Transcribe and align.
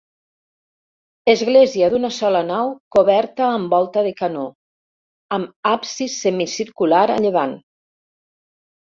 Església 1.33 1.89
d'una 1.93 2.09
sola 2.15 2.39
nau 2.47 2.71
coberta 2.95 3.49
amb 3.57 3.75
volta 3.75 4.03
de 4.07 4.13
canó, 4.21 4.47
amb 5.37 5.71
absis 5.73 6.17
semicircular 6.23 7.03
a 7.19 7.19
llevant. 7.27 7.55